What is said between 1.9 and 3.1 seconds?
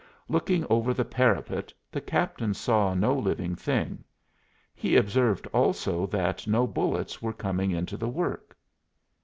the captain saw